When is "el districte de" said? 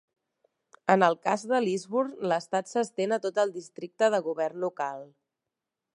3.47-4.25